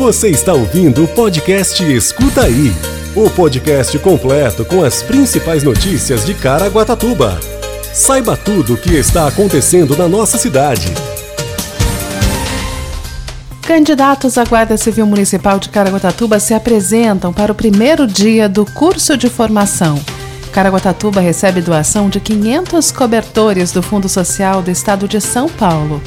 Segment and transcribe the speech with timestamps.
[0.00, 2.72] Você está ouvindo o podcast Escuta Aí
[3.14, 7.38] o podcast completo com as principais notícias de Caraguatatuba.
[7.92, 10.86] Saiba tudo o que está acontecendo na nossa cidade.
[13.60, 19.18] Candidatos à Guarda Civil Municipal de Caraguatatuba se apresentam para o primeiro dia do curso
[19.18, 20.00] de formação.
[20.50, 26.00] Caraguatatuba recebe doação de 500 cobertores do Fundo Social do Estado de São Paulo.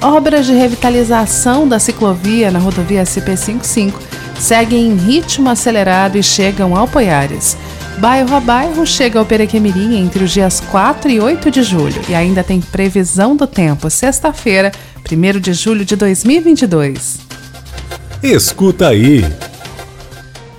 [0.00, 3.94] Obras de revitalização da ciclovia na rodovia SP55
[4.38, 7.56] seguem em ritmo acelerado e chegam ao Poiares.
[7.98, 12.14] Bairro a bairro chega ao Perequemirim entre os dias 4 e 8 de julho e
[12.14, 14.70] ainda tem previsão do tempo, sexta-feira,
[15.10, 17.18] 1 de julho de 2022.
[18.22, 19.24] Escuta aí!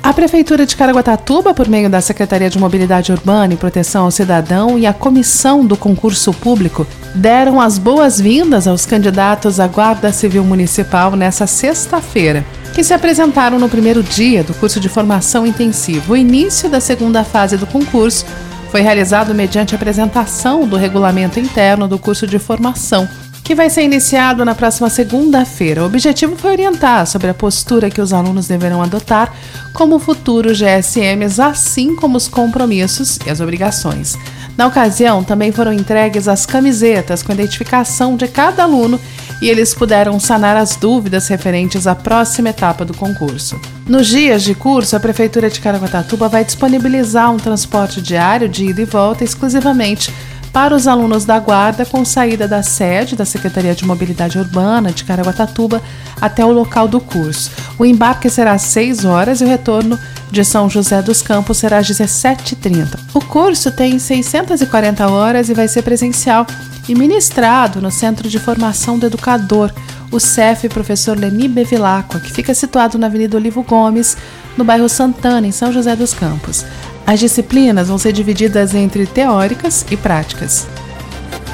[0.01, 4.79] A Prefeitura de Caraguatatuba, por meio da Secretaria de Mobilidade Urbana e Proteção ao Cidadão
[4.79, 11.15] e a Comissão do Concurso Público, deram as boas-vindas aos candidatos à Guarda Civil Municipal
[11.15, 12.45] nesta sexta-feira,
[12.75, 16.13] que se apresentaram no primeiro dia do curso de formação intensivo.
[16.13, 18.23] O início da segunda fase do concurso
[18.69, 23.09] foi realizado mediante apresentação do regulamento interno do curso de formação
[23.47, 25.81] que vai ser iniciado na próxima segunda-feira.
[25.81, 29.33] O objetivo foi orientar sobre a postura que os alunos deverão adotar
[29.71, 34.17] como futuros GSMs, assim como os compromissos e as obrigações.
[34.57, 38.99] Na ocasião, também foram entregues as camisetas com identificação de cada aluno
[39.41, 43.57] e eles puderam sanar as dúvidas referentes à próxima etapa do concurso.
[43.87, 48.81] Nos dias de curso, a Prefeitura de Caraguatatuba vai disponibilizar um transporte diário de ida
[48.81, 50.11] e volta exclusivamente
[50.51, 55.03] para os alunos da Guarda com saída da sede da Secretaria de Mobilidade Urbana de
[55.03, 55.81] Caraguatatuba
[56.19, 57.51] até o local do curso.
[57.77, 59.99] O embarque será às 6 horas e o retorno
[60.31, 62.99] de São José dos Campos será às 17h30.
[63.13, 66.45] O curso tem 640 horas e vai ser presencial
[66.87, 69.71] e ministrado no Centro de Formação do Educador,
[70.09, 74.15] o CEF Professor Leni Bevilacqua, que fica situado na Avenida Olivo Gomes,
[74.55, 76.65] no bairro Santana, em São José dos Campos.
[77.07, 80.67] As disciplinas vão ser divididas entre teóricas e práticas.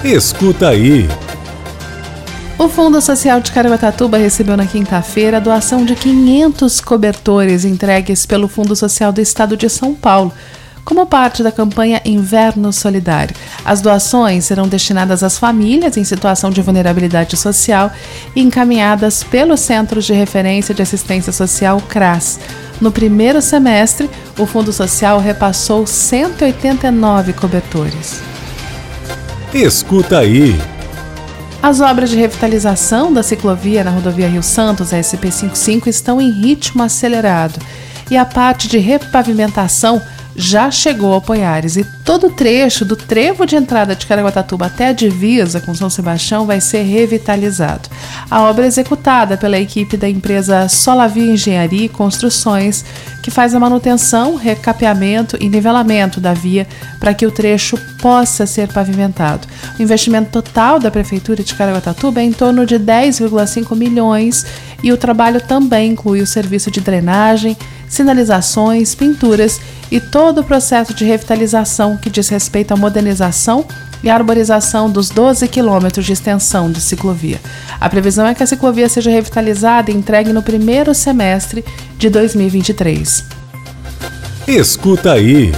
[0.04, 1.08] Escuta aí!
[2.58, 8.48] O Fundo Social de Caraguatatuba recebeu na quinta-feira a doação de 500 cobertores entregues pelo
[8.48, 10.34] Fundo Social do Estado de São Paulo,
[10.84, 13.36] como parte da campanha Inverno Solidário.
[13.64, 17.92] As doações serão destinadas às famílias em situação de vulnerabilidade social
[18.36, 22.40] e encaminhadas pelos Centros de Referência de Assistência Social CRAS.
[22.82, 28.22] No primeiro semestre, o Fundo Social repassou 189 cobertores.
[29.54, 30.60] Escuta aí!
[31.62, 36.84] As obras de revitalização da ciclovia na rodovia Rio Santos, a SP55, estão em ritmo
[36.84, 37.58] acelerado
[38.12, 40.02] e a parte de repavimentação
[40.36, 44.88] já chegou ao Poiares e todo o trecho do trevo de entrada de Caraguatatuba até
[44.88, 47.90] a divisa com São Sebastião vai ser revitalizado.
[48.30, 52.84] A obra é executada pela equipe da empresa Solavia Engenharia e Construções,
[53.22, 56.68] que faz a manutenção, recapeamento e nivelamento da via
[57.00, 59.48] para que o trecho possa ser pavimentado.
[59.78, 64.46] O investimento total da Prefeitura de Caraguatatuba é em torno de 10,5 milhões
[64.84, 67.58] e o trabalho também inclui o serviço de drenagem,
[67.90, 69.60] sinalizações, pinturas
[69.92, 73.66] e todo o processo de revitalização que diz respeito à modernização
[74.04, 77.40] e arborização dos 12 quilômetros de extensão de ciclovia.
[77.80, 81.64] A previsão é que a ciclovia seja revitalizada e entregue no primeiro semestre
[81.98, 83.24] de 2023.
[84.48, 85.54] Escuta aí!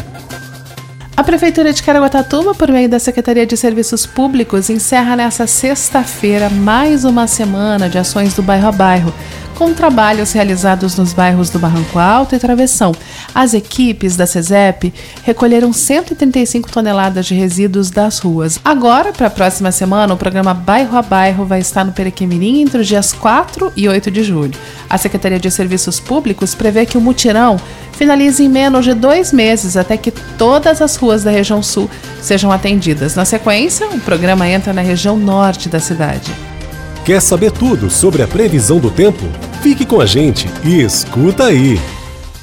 [1.18, 7.06] A Prefeitura de Caraguatatuba, por meio da Secretaria de Serviços Públicos, encerra nesta sexta-feira mais
[7.06, 9.14] uma semana de ações do bairro a bairro
[9.56, 12.94] com trabalhos realizados nos bairros do Barranco Alto e Travessão.
[13.34, 14.94] As equipes da CESEP
[15.24, 18.60] recolheram 135 toneladas de resíduos das ruas.
[18.64, 22.82] Agora, para a próxima semana, o programa Bairro a Bairro vai estar no Perequemirim entre
[22.82, 24.54] os dias 4 e 8 de julho.
[24.90, 27.58] A Secretaria de Serviços Públicos prevê que o mutirão
[27.94, 31.90] finalize em menos de dois meses até que todas as ruas da região sul
[32.22, 33.16] sejam atendidas.
[33.16, 36.32] Na sequência, o programa entra na região norte da cidade.
[37.06, 39.26] Quer saber tudo sobre a previsão do tempo?
[39.66, 41.82] Fique com a gente e escuta aí!